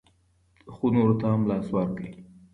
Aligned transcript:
خو 0.73 0.85
نورو 0.95 1.15
ته 1.21 1.25
هم 1.33 1.41
لاس 1.49 1.67
ورکړئ. 1.77 2.11